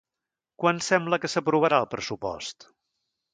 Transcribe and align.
Quan 0.63 0.79
sembla 0.85 1.19
que 1.25 1.31
s'aprovarà 1.33 1.83
el 1.85 1.89
pressupost? 1.93 2.67